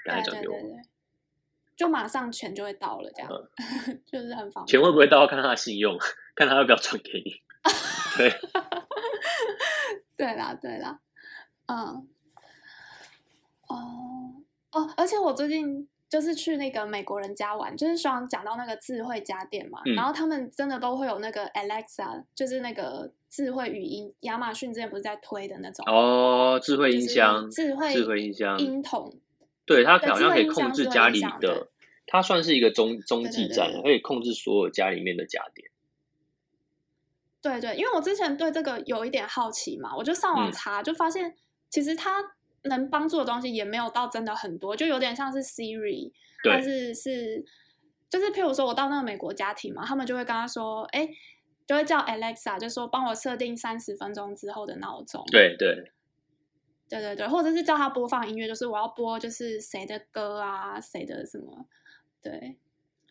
[0.05, 0.83] 赶快转给我，对对对，
[1.77, 3.31] 就马上钱就会到了，这样、
[3.89, 4.67] 嗯、 就是很方便。
[4.67, 5.27] 钱会不会到？
[5.27, 5.99] 看他的信用，
[6.37, 7.43] 看他要不要转给你。
[8.17, 8.33] 对。
[10.17, 11.01] 对啦，对啦，
[11.67, 12.09] 嗯，
[13.69, 14.35] 哦，
[14.73, 29.13] 哦，而且我最近就是去那个美国人家玩，就是说讲到那个智慧家电嘛，嗯、然后他们真的都会有那个 Alexa，就是那个智慧语音，亚马逊之前不是在推的那种哦，智慧音箱，智慧智慧音箱，音筒，
[29.67, 31.69] 对，它好像可以控制家里的，
[32.07, 35.71] 它算是一个中中继站，可以控制所有家里面的家电。
[37.45, 41.37] 对对，因为我之前对这个有一点好奇嘛，我就上网查，嗯、就发现
[41.69, 42.25] 其实它
[42.63, 46.11] 能帮助的东西也没有到真的很多，就有点像是 Siri，
[46.43, 47.45] 对但是是
[48.09, 51.07] 就是譬如说我到那个美国家庭嘛，他们就会跟他说，哎，
[51.67, 55.23] 就会叫 Alexa，就说帮我设定三十分钟之后的闹钟。
[55.27, 55.93] 对对
[56.89, 61.67] 对对对，或者是叫他播放音乐，就是我要播就是谁的歌啊，谁的什么，
[62.23, 62.57] 对。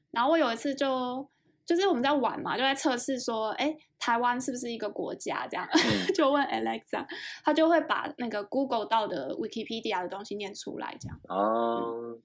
[0.10, 1.30] 然后我有一次就。
[1.66, 5.48] 就是我们在玩嘛，就在测试说，哎，台湾是不是一个国家？
[5.48, 7.06] 这样、嗯、 就问 Alexa，
[7.42, 11.18] 他就会把那个 Google 到的 Wikipedia 的东西念出来，这样。
[11.30, 12.20] 哦，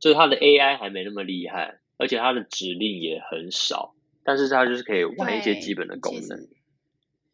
[0.00, 6.48] 就是他的 AI 还没那么厉害，而且他的指令也很少，但是它就是可以玩一些基本的功能。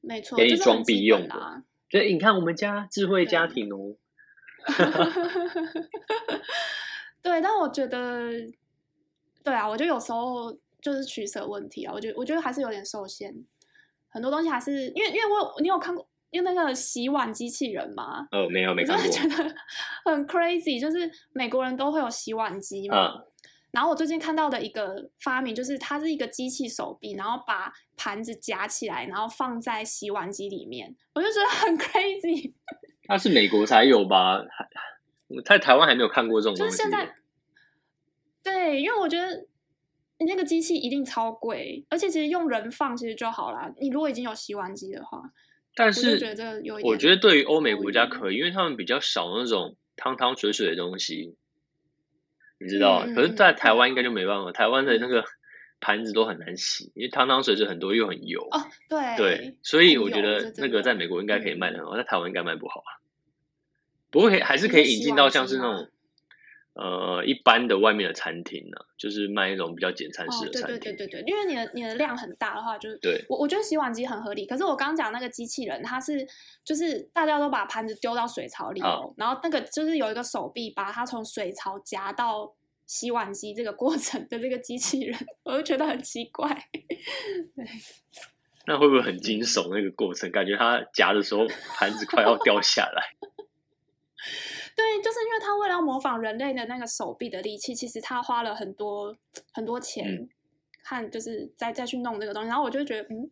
[0.03, 1.63] 没错，给你装逼用的。
[1.91, 3.97] 所以你看，我们家智慧家庭哦。
[7.23, 8.31] 对，但我觉得，
[9.43, 10.55] 对啊，我就有时候。
[10.81, 13.35] 就是取舍问题啊，我觉得我觉得还是有点受限，
[14.09, 18.29] 很多东西还是因为因为我你有看过用那个洗碗机器人吗？
[18.31, 19.05] 哦，没有没看过。
[19.05, 19.55] 我觉得
[20.05, 23.09] 很 crazy，就是美国人都会有洗碗机嘛。
[23.09, 23.25] 嗯、
[23.73, 32.53] 然后我最近看到的一个发明，就是它是一个机器手臂，然后把盘子夹起来，然后放在洗碗机里面，我就觉得很 crazy。
[33.09, 34.41] 它是美国才有吧？
[35.45, 36.77] 在台湾还没有看过这种东西。
[36.77, 37.15] 就是现在，
[38.43, 39.47] 对，因为我觉得。
[40.21, 43.73] 你那个机器一定超贵，而且其实用人放其实就好啦。
[43.81, 45.23] 你如果已经有洗碗机的话，
[45.77, 51.37] 但是我觉得有一点，我觉得对于欧美国家可以，因为他们比较少那种汤汤水水的东西，
[52.59, 53.05] 你知道？
[53.07, 55.25] 嗯、可是，在台湾应该就没办法，嗯、台湾的那个
[55.79, 58.41] 盘子都很难洗，因为汤汤水水很多又很油。
[58.51, 62.99] 哦，对对，所以我觉得那个在美国应该可以卖的很好，在台湾应该卖不好啊。
[64.11, 65.89] 不过可以还是可以引进到像是那种。
[66.81, 70.77] 呃，一般的外面的餐厅呢、啊，就是卖那种比较简餐式的餐厅。
[70.77, 74.47] 哦、对对对对对，因为你的你的量很大的话，就是对我我觉得洗碗机很合理。
[74.47, 76.25] 可是我刚刚讲那个机器人，它是
[76.63, 82.55] 就是大家都把盘子丢到水槽里，哦、然后那个就是有一个手臂把它从水槽夹到
[82.87, 86.49] 洗碗机这个过程的这个机器人，我就觉得很奇怪。
[87.57, 87.67] 对，
[88.67, 89.75] 那会不会很惊悚？
[89.75, 91.45] 那个过程感觉他夹的时候
[91.77, 93.18] 盘子快要掉下来。
[95.81, 99.17] 模仿人类的那个手臂的力气，其实他花了很多
[99.53, 100.29] 很多钱，嗯、
[100.83, 102.49] 看就是再再去弄这个东西。
[102.49, 103.31] 然后我就觉得，嗯，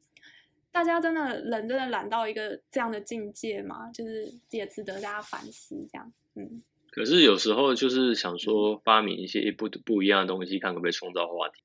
[0.72, 3.90] 大家真的人真的懒到一个这样的境界吗？
[3.92, 6.12] 就是也值得大家反思这样。
[6.34, 11.62] 嗯，可是有时候就是想说发明一些不不一样的东西，看可不可以创造话题。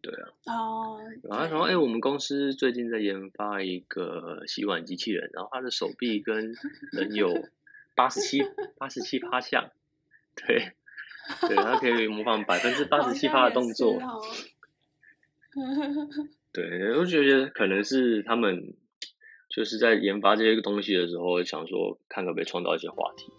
[0.00, 0.28] 对啊。
[0.46, 1.00] 哦。
[1.22, 6.54] 然后说，哎，我们公司最近在研发一个洗碗机器人，然后他的手臂跟
[6.92, 7.48] 人有。
[7.96, 8.40] 八十七，
[8.78, 9.70] 八十七趴像，
[10.36, 10.74] 对，
[11.48, 13.94] 对，他可以模仿百分之八十七趴的动作。
[13.94, 14.22] 哦、
[16.52, 18.74] 对，我觉得可能是他们
[19.48, 23.32] 就是在研发这些东西的时候，想说看可不可以创造一些话题。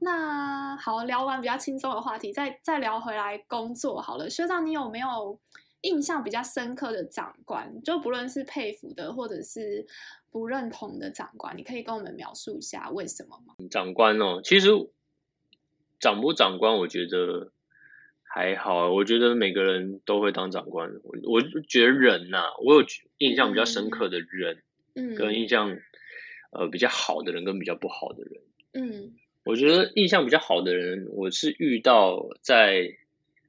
[0.00, 4.28] 那好，聊完比较轻松的话题，再再聊回来工作好了。
[4.28, 5.38] 学长，你有没有
[5.82, 7.80] 印象比较深刻的长官？
[7.82, 9.86] 就不论是佩服的，或者是
[10.30, 13.54] 不认同的长官，你可以跟我们描述一下为什么吗？
[13.70, 14.68] 长官哦，其实
[16.00, 17.52] 长不长官，我觉得
[18.22, 18.90] 还好。
[18.92, 20.90] 我觉得每个人都会当长官。
[21.02, 22.86] 我我觉得人呐、啊，我有
[23.18, 24.62] 印象比较深刻的人，
[24.94, 25.76] 嗯，跟印象
[26.52, 28.42] 呃比较好的人跟比较不好的人。
[28.74, 29.14] 嗯，
[29.48, 32.98] 我觉得印象比较好的人，我是遇到在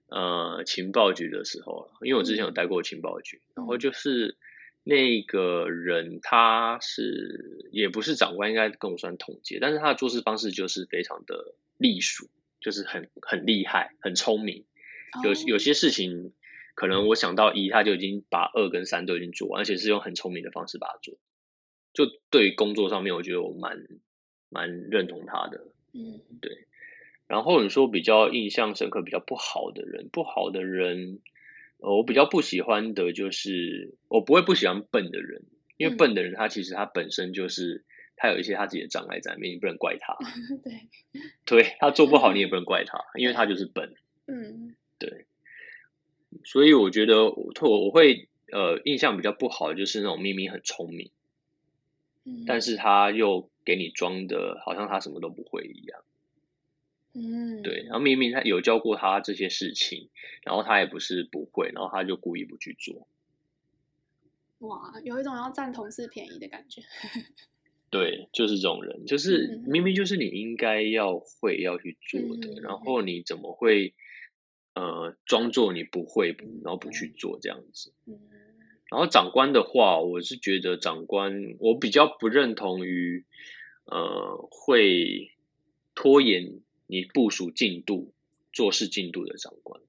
[0.07, 4.37] 呃情报局的时候，因为我之前有待过情报局，嗯、然后就是
[4.85, 12.29] 那个人他是也不是长官，应该跟我算同阶，但是他的做事方式就是非常的隶属，
[12.61, 14.63] 就是很很厉害，很聪明，
[15.21, 16.31] 有有些事情。
[16.75, 21.17] 可能我想到一，他就已经把二跟三都已经做完，而且是用很聪明的方式把它做。
[21.91, 23.85] 就对于工作上面，我觉得我蛮
[24.47, 25.67] 蛮认同他的。
[25.93, 26.65] 嗯，对。
[27.27, 31.19] 然后你说比较印象深刻、比较不好的人，不好的人，
[31.77, 35.43] 呃，我比较不喜欢的就是，我不会不喜欢笨的人，
[35.77, 37.83] 因为笨的人他其实他本身就是
[38.15, 40.17] 他有一些他自己的障碍在里面，你不能怪他。
[40.63, 40.89] 对，
[41.45, 43.93] 对他做不好，你也不能怪他，因为他就是笨。
[44.25, 45.25] 嗯，对。
[46.43, 51.11] 所以我觉得我我会呃印象比较不好的就是那种明明很聪明，
[52.29, 56.03] 嗯，但是他又给你装的好像他什么都不会一样，
[57.13, 60.09] 嗯，对，然后明明他有教过他这些事情，
[60.43, 63.07] 然后他也不是不会，然后他就故意不去做，
[64.59, 66.81] 哇，有一种要占同事便宜的感觉，
[67.89, 73.95] 对，就是这种人，就是明明就是你应该要会要去做的，嗯，然后你怎么会？
[74.75, 77.91] 呃，装作你不会，然后不去做这样子。
[78.89, 83.25] 然后长官的话，我是觉得长官，我比较不认同于
[83.85, 85.31] 呃会
[85.95, 88.13] 拖延你部署进度、
[88.51, 89.81] 做事进度的长官。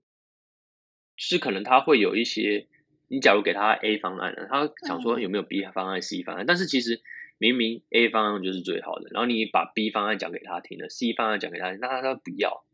[1.17, 2.67] 是可能他会有一些，
[3.09, 7.03] 你假如给他 A 方案了，他想说有没有 B 方案、C 方案，但是其实
[7.39, 12.65] 明明 A 方案就是最好的，然后你把 B 方案讲给他听了，C 方案讲给他听，那他他不要。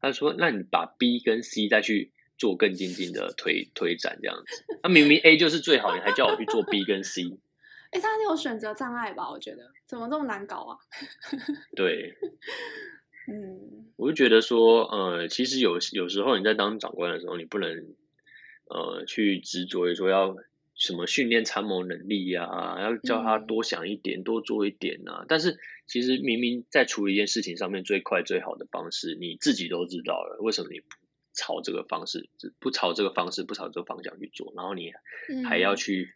[0.00, 4.64] 他说：“那你把 B 跟 C 再去做更精进的推推展，这样子。
[4.82, 7.24] 那明明 A 就是最好，你还叫我去做 B 跟 C？
[7.90, 9.30] 哎、欸，他有选择障碍吧？
[9.30, 10.78] 我觉得怎么这么难搞啊？
[11.76, 12.14] 对，
[13.30, 17.94] 嗯，我就觉得说，呃，其实有有时候你在当长官的时候，你不能
[18.70, 20.36] 呃去执着于说要
[20.74, 25.24] 什么训练参谋能力呀、啊，要叫他多想一点，嗯、多做一点啊。
[25.28, 25.58] 但是。
[25.90, 30.86] 其实明明在处理一件事情上面最快最好的方式，你自己都知道了，为什么你不
[31.38, 34.90] 朝这个方式，不朝这个方式，不朝这个方向去做，然后你
[35.48, 36.12] 还要去、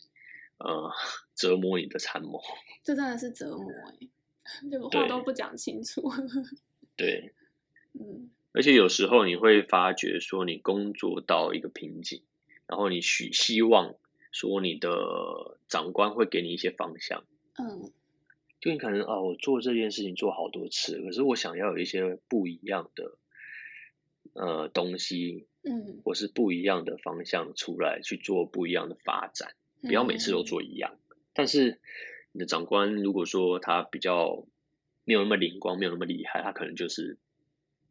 [0.59, 0.93] 嗯、呃
[1.37, 2.43] 折磨你的参谋？
[2.83, 4.09] 这真的是折磨哎，
[4.69, 6.03] 这个话都不讲清楚。
[6.97, 7.33] 对，
[7.93, 12.23] 嗯，而且有时候你会发觉说，你工作到一个瓶颈，
[12.67, 13.95] 然后你许希望
[14.33, 17.25] 说你的长官会给你一些方向，
[17.57, 17.93] 嗯。
[18.61, 23.19] 就你可能哦，我做这件事情做好多次，可是我想要有一些不一样的
[24.35, 30.97] 呃东西，嗯，或是不一样的方向出来去做不一样的发展，不要每次都做一样。
[31.11, 31.79] 嗯，但是
[32.33, 34.47] 你的长官如果说他比较
[35.05, 37.18] 没有那么灵光，没有那么厉害，他可能就是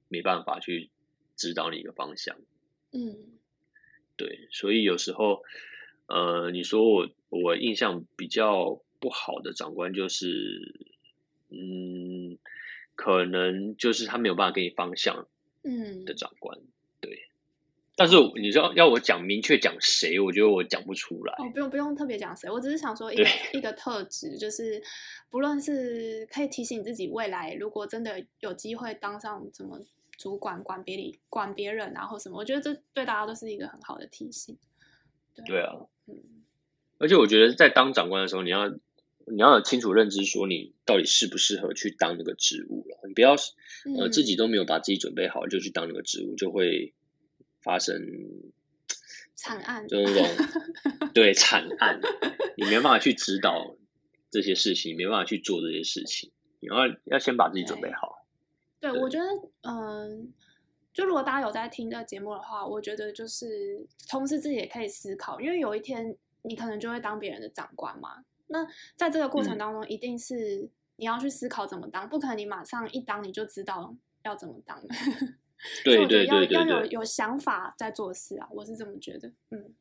[0.07, 0.89] 没办法去
[1.35, 2.37] 指导你一个方向。
[2.91, 3.17] 嗯，
[4.17, 5.43] 对，所以有时候
[6.07, 8.81] 呃，你说我我印象比较。
[9.01, 10.75] 不好的长官就是，
[11.49, 12.37] 嗯，
[12.93, 15.27] 可能就是他没有办法给你方向，
[15.63, 16.67] 嗯，的长官，嗯、
[16.99, 17.27] 对。
[17.95, 21.33] 但是你知道，要我讲明确讲谁，我觉得我讲不出来。
[21.37, 24.81] 哦，不用不用特别讲谁，我只是想说一个一个特质，就是
[25.29, 29.79] 不论是可以提醒自己未来，如果真的有机会当上什么
[30.17, 34.57] 主管，管别人管别人啊或什么，我觉得这对大家都是一个很好的提醒。
[35.35, 35.75] 对，对啊，
[36.07, 36.15] 嗯。
[36.97, 38.73] 而且我觉得在当长官的时候，你要。
[39.31, 42.99] 你要有清楚认知，说你到底适不适合去当那个职务了。
[43.07, 43.35] 你不要
[43.97, 46.93] 呃自己都没有把自己准备好就去当那个职务，就会
[47.61, 47.95] 发生
[49.35, 52.01] 惨案，就那种对 惨案，
[52.57, 53.77] 你没办法去指导
[54.29, 56.31] 这些事情，没办法去做这些事情。
[56.59, 58.25] 你要要先把自己准备好。
[58.79, 59.25] 对，对我觉得
[59.61, 60.27] 嗯、呃，
[60.93, 68.25] 就如果大家有在听这个节目的话，我觉得就是同时自己也可以思考，因为有一天你可能就会当别人的长官嘛。
[68.51, 74.79] 那在这个过程当中，一定是你要去思考怎么当，嗯、不可能你马上一当你就知道要怎么当。
[75.85, 79.27] 对对对对，要有有想法在做事啊，我是这么觉得。
[79.51, 79.73] 嗯，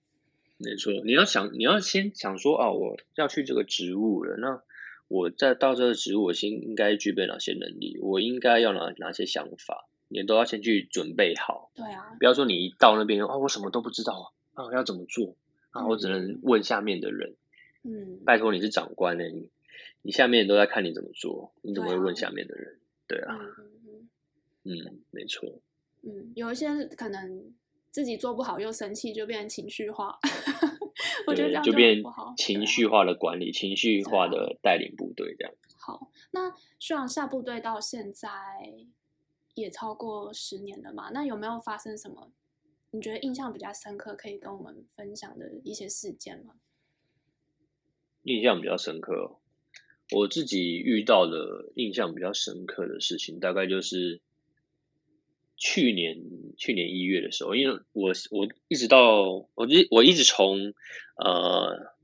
[0.58, 4.62] 没错，你要想，你要先想说啊，我要去这个职务了，那
[5.08, 7.98] 我在到这个职务，我先应该具备哪些能力？
[8.02, 9.88] 我应该要哪哪些想法？
[10.08, 11.70] 你都要先去准备好。
[11.74, 15.34] 对啊，不要说你一到那边哦，我什么都不知道啊，啊要怎么做
[15.70, 15.86] 啊？
[15.86, 17.36] 我只能问下面的人。
[17.82, 19.48] 嗯，拜托你是长官呢，你
[20.02, 22.78] 你下面都在看你怎么做，你怎么会问下面的人？
[23.06, 23.56] 对啊，对啊
[24.64, 25.60] 嗯，嗯，没错。
[26.02, 27.52] 嗯，有一些可能
[27.90, 30.18] 自己做不好又生气，就变成情绪化。
[31.26, 32.02] 我觉得这样就，就变
[32.36, 35.54] 情绪化的管理，情绪化的带领部队这样。
[35.78, 38.28] 好，那虽然下部队到现在
[39.54, 41.10] 也超过十年了嘛？
[41.12, 42.30] 那有没有发生什么
[42.92, 46.54] 你觉得印象比较深刻，可以跟我们分享的一些事件吗？
[48.22, 49.36] 印象比较深刻，
[50.12, 54.20] 我自己遇到的印象比较深刻的事情，大概就是
[55.56, 56.18] 去年
[56.56, 60.74] 去年一月的时候，因为我我一直到我一我一直从
[61.16, 61.94] 呃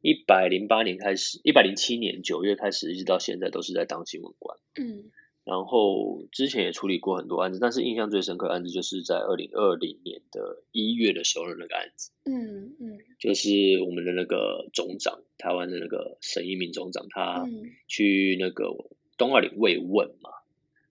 [0.00, 4.58] 一百零八年开始，一百零七年九月开始，一直到现在都是在当新闻官。
[4.80, 5.10] 嗯。
[5.44, 12.12] 然后之前也处理过很多案子，但是印象最深刻的案子就是在二零二零年的一月的时候的那个案子。
[12.24, 13.50] 嗯嗯，就是
[13.82, 17.44] 我们的那个总长，台湾的那个沈一鸣总长，他
[17.88, 18.72] 去那个
[19.18, 20.30] 东二岭慰问嘛，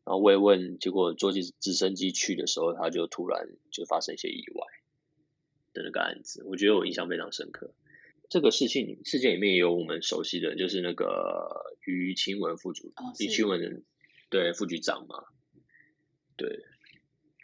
[0.03, 4.67] 然后慰问，结果坐机直升机去的时候，他就突然就发生一些意外
[5.71, 7.73] 的那个案子，我觉得我印象非常深刻。
[8.27, 13.83] 这个事情事件里面也有我们熟悉的，就是那个于清文副主，于清文人。
[14.31, 15.25] 对，副局长嘛，
[16.37, 16.63] 对，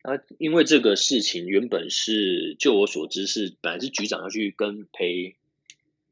[0.03, 5.35] 啊，因为这个事情原本是，就我所知是本来是局长要去跟陪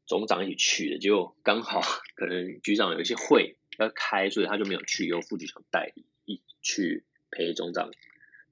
[0.06, 1.80] 总长一起去的，结果刚好
[2.14, 7.90] 可能局长有一些会要开，所以他就没有去，由副局长代理一去陪总长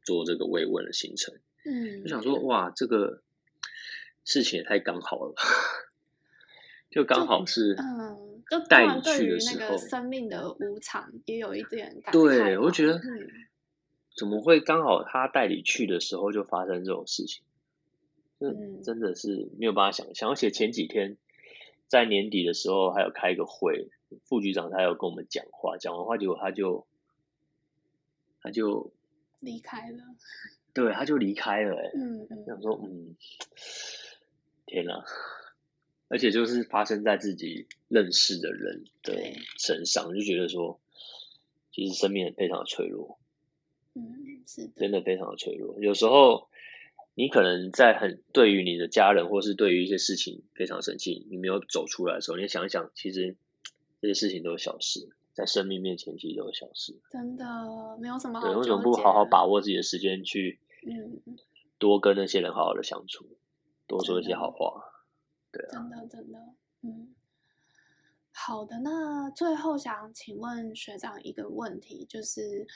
[0.03, 1.39] 做这个慰问的行程。
[1.67, 3.23] 嗯，就想说哇，这个
[4.25, 5.35] 事情也太刚好了，
[6.95, 8.23] 就刚好是嗯。
[8.51, 12.13] 就带你去的时候，生命的无常也有一点感慨。
[12.13, 13.01] 对，我觉得
[14.15, 17.43] 怎么会刚好他带你去的时候就发生这种事情？
[18.41, 20.29] 嗯，真的是没有办法想象。
[20.29, 21.17] 而且前几天
[21.89, 23.89] 在年底的时候还有开一个会，
[24.25, 26.87] 副局长他有跟我们讲话，讲完话结果他就
[28.43, 28.93] 他就
[29.41, 30.05] 离开了。
[30.75, 31.81] 对，他就离开了。
[31.81, 33.17] 哎，嗯嗯，想说嗯，
[34.67, 35.03] 天哪！
[36.09, 39.15] 而且就是发生在自己认识的人的
[39.59, 40.79] 身上，就觉得说，
[41.73, 43.19] 其实生命非常的脆弱，
[43.95, 45.81] 嗯，是真的非常的脆弱。
[45.81, 46.49] 有时候
[47.15, 53.35] 你可能在很对于你的家人，或是对于一些事情非常生气，你没有走出来的时候，你想一想，其实
[54.01, 58.47] 这些事情都是小事，在生命面前其实都是小事，真的没有什么好。
[58.47, 61.21] 对，为什么不好好把握自己的时间去，嗯，
[61.79, 63.27] 多跟那些人好好的相处，
[63.87, 64.91] 多说一些好话。
[65.71, 66.39] 真的，真的，
[66.83, 67.15] 嗯，
[68.33, 68.81] 好的。
[68.81, 72.67] 那最后想请问学长一个问题，就是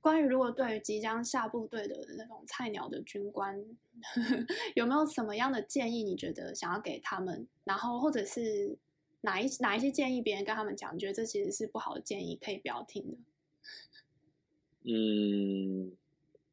[0.00, 3.56] 关于如果对于即将下部队的那种菜鸟的军官，
[4.14, 6.02] 呵 呵有没有什么样的建议？
[6.04, 8.76] 你觉得想要给他们，然后或者是
[9.22, 13.18] 哪一哪一些建议，别人跟他们讲，你觉得这其实是不好的建议，可以不要听的？
[14.88, 15.96] 嗯，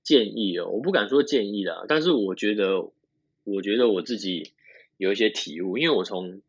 [0.01, 2.91] 建议哦，我不敢说建议啦，但是我觉得，
[3.43, 4.53] 我觉得我自己。
[4.97, 6.41] 有一些体悟，因为我从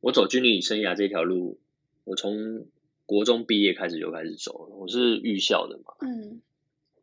[0.00, 1.60] 我走军旅生涯这条路，
[2.04, 2.66] 我从
[3.06, 4.74] 国中毕业开始就开始走了。
[4.76, 6.40] 我是预校的嘛，嗯，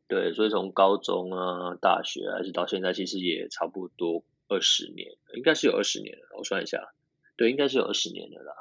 [0.08, 6.24] 对，所以从高中啊、大学还是到现在，其实也差不多二十年，应该是有二十年了。
[6.38, 6.91] 我算一下，
[7.36, 8.53] 对，应该是有二十年了啦。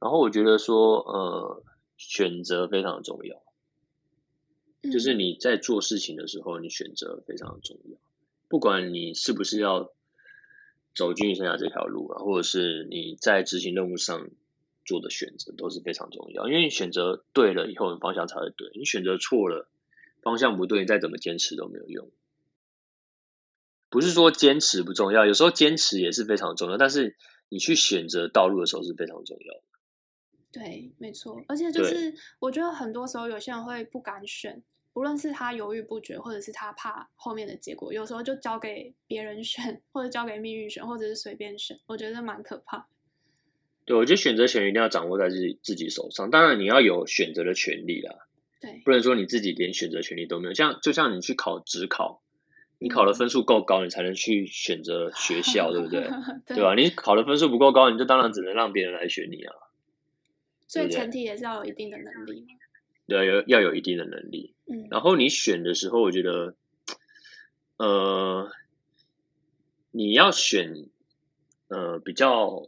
[0.00, 1.62] 然后我觉得说，呃，
[1.96, 3.40] 选择非常的重要，
[4.90, 7.96] 就是你在做事情的时候，你选择非常的重要，
[8.48, 9.92] 不管你是不是要。
[10.94, 14.28] 走军旅生涯这条路啊，或者是你在执行任务上
[14.84, 19.68] 做的选择都是非常重要，因为你选择对了以后，你方向才会对；你选择错了，
[20.22, 22.10] 方向不对，你再怎么坚持都没有用。
[23.88, 27.16] 不是说坚持不重要，有时候坚持也是非常重要，但是
[27.48, 29.62] 你去选择道路的时候是非常重要的。
[30.50, 34.62] 对，没错，而且就是我觉得很多时候有些人会不敢选。
[34.94, 42.88] 无论是他犹豫不决，或者是他怕后面的结果，有时候就交给别人选，或者交给命运选，或者是随便选，我觉得蛮可怕。
[43.84, 46.30] 对，我觉得选择权一定要掌握在自己自己手上。
[46.30, 48.28] 当然，你要有选择的权利啦。
[48.60, 50.54] 对，不能说你自己连选择权利都没有。
[50.54, 52.22] 像就像你去考职考，
[52.78, 56.02] 你考的分数够高，你才能去选择学校，对不对？
[56.46, 56.74] 对，对吧？
[56.74, 59.54] 你考的分数不够高，你就当然只能让别人来选你啊。
[60.68, 62.46] 所以前提也是要有一定的能力。
[63.06, 64.54] 对，要要有一定的能力。
[64.66, 66.54] 嗯，然后你选的时候，我觉得，
[67.76, 68.50] 呃，
[69.90, 70.88] 你要选，
[71.68, 72.62] 呃，比较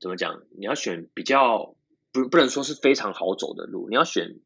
[0.00, 0.42] 怎么讲？
[0.58, 1.76] 你要选比较
[2.12, 4.40] 不不能说是非常好走的路，你要选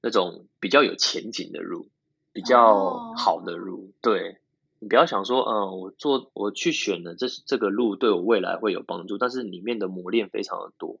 [0.00, 1.90] 那种比较有前景的路，
[2.32, 3.88] 比较好的路。
[3.88, 4.38] 哦、对，
[4.78, 11.00] 你不要想说，嗯、呃，我做我去选的这这个路对我未来会有帮助，但是里面的磨练非常的多。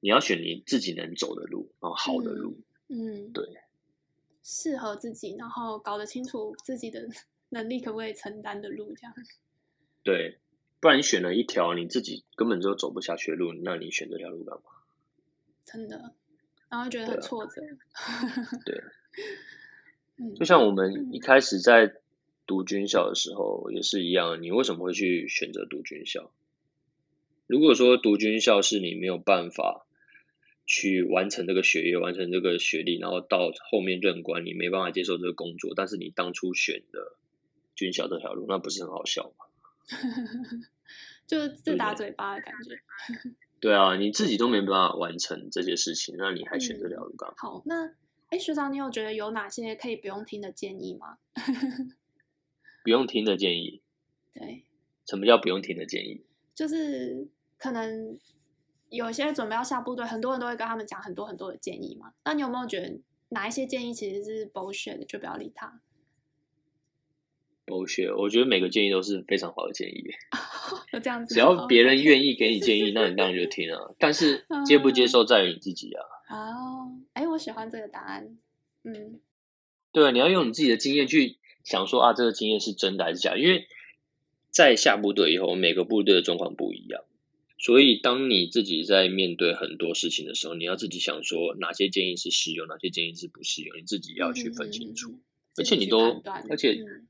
[0.00, 3.44] 你要选你自己能走的路，然后好的路，嗯，嗯，对，
[4.42, 7.08] 适合自己，然后搞得清楚自己的
[7.50, 9.14] 能力可不可以承担的路，这样。
[10.04, 10.38] 对，
[10.80, 14.62] 不然你选了一条你自己根本就走不下去的路，那你选这条路干嘛？
[15.64, 16.14] 真的，
[16.68, 17.60] 然后觉得很挫折。
[18.64, 18.82] 对，
[20.36, 21.96] 就像我们一开始在
[22.46, 26.30] 读军校的时候也是一样，你为什么会去选择读军校？
[27.46, 29.86] 如果说读军校是你没有办法
[30.68, 37.16] 去完成这个学业、完成这个学历，然后到后面任官你没办法接受这个工作，但是你当初选的
[37.74, 39.46] 军校这条路，那不是很好笑吗？
[41.26, 42.78] 就是自打嘴巴的感觉。
[43.60, 47.34] 对啊，你自己都没办法完成这些事情，那你还选这条路干嘛？
[47.38, 47.94] 好，那
[48.28, 51.16] 哎，学长，你有觉得有哪些可以不用听的建议吗？
[52.84, 53.80] 不用听的建议。
[54.34, 54.64] 对。
[55.06, 56.20] 什么叫不用听的建议？
[56.54, 58.18] 就是可能
[58.90, 62.12] 有些准备要下部队，很多人都会跟他们讲很多很多的建议嘛。
[62.24, 65.80] 那你有没有觉得哪一些建议其实是 bullshit 的，就不要理他
[67.66, 68.16] ？bullshit，？
[68.16, 70.04] 我觉得每个建议都是非常好的建议。
[70.90, 73.90] 就这样子，只要别人愿意给你建议，那你当然就听啊。
[73.98, 76.02] 但是 接不接受在于你自己啊。
[76.30, 78.38] 哦，哎，我喜欢这个答案。
[78.84, 79.20] 嗯，
[79.92, 83.38] 对，你要用你自己的经验去想说啊，这个经验是真的还是假的？
[83.38, 83.66] 因为
[84.50, 87.04] 在下部队以后，每个部队的状况不一样，
[87.58, 95.10] 所以当你自己在面对很多事情的时候，你要自己想说哪些建议是适用，哪些建议是不适用，你自己要去分清楚。
[95.10, 95.20] 嗯、
[95.56, 96.72] 而且你都，而且。
[96.72, 97.08] 嗯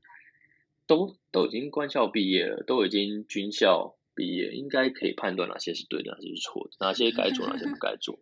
[0.89, 8.19] 都都已经官校毕业了，都已经军校毕业，应该可以判断哪些是对的，哪些是错的，哪些该做，哪些不该做。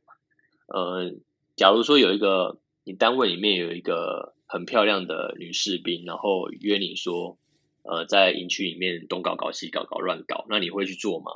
[0.68, 1.16] 呃，
[1.56, 7.40] 假如说有一个你单位里面有一个很漂亮的女士兵，然后约你说，
[7.84, 11.32] 呃，在营区里面东搞搞西搞搞乱搞，那你会去做吗？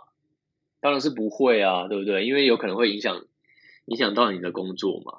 [0.81, 2.25] 当然是不会啊，对不对？
[2.25, 3.25] 因为有可能会影响
[3.85, 5.13] 影响到你的工作嘛。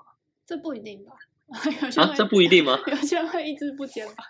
[0.44, 1.12] 这不一定吧？
[1.96, 2.78] 啊，这不一定吗？
[2.86, 4.24] 有些人会意志不坚吧？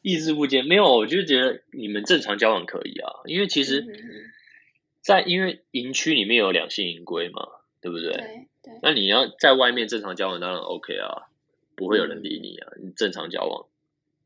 [0.00, 3.86] 意志不坚，没有，我就觉得你们正常交往可以啊，因为其实，
[5.00, 7.46] 在因为营区里面有两性营规嘛，
[7.80, 8.12] 对不对？
[8.12, 8.78] 对对。
[8.82, 11.28] 那你要在外面正常交往，当然 OK 啊，
[11.76, 12.72] 不会有人理你啊。
[12.82, 13.66] 你正常交往，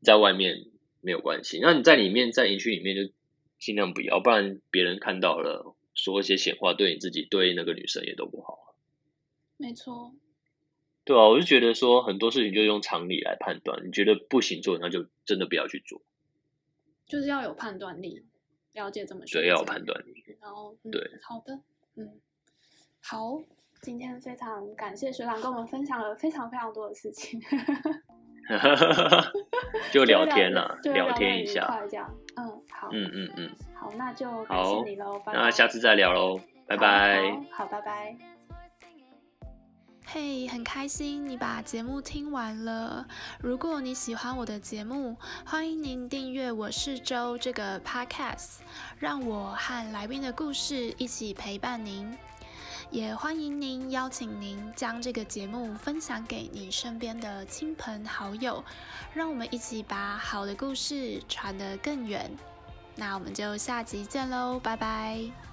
[0.01, 0.65] 在外面
[1.01, 1.59] 没有关系。
[1.61, 3.11] 那你在里面，在营区里面就
[3.59, 8.73] 尽量不要，不然别人看到了，说一些闲话，对你自己，对那个女生也都不好。
[9.57, 10.13] 没错。
[11.03, 16.01] 对啊，我就觉得说很多事情就用常理来判断，你觉得不行做，那就真的不要去做。
[17.05, 18.25] 就是要有判断力，
[18.73, 20.23] 了解怎么对，要有判断力。
[20.41, 21.59] 然后，嗯、对，好的，
[21.95, 22.19] 嗯，
[23.01, 23.41] 好，
[23.81, 27.41] 今天非常感谢学长跟我们分享了非常非常多的事情，
[29.91, 38.17] 就聊天了，聊，聊天一下，这样，嗯，好，嗯嗯嗯，好，那就感谢你喽，那下次再聊喽，拜拜，好，好，拜拜。
[40.09, 43.05] 嘿，hey, 很开心你把节目听完了。
[43.41, 48.59] 如果你喜欢我的节目，欢迎您订阅《我是周》这个 podcast，
[48.97, 52.17] 让我和来宾的故事一起陪伴您。
[52.89, 58.63] 也欢迎您邀请您将这个节目分享给你身边的亲朋好友，
[59.13, 62.31] 让我们一起把好的故事传得更远。
[62.95, 65.46] 那我们就下集见喽，拜拜。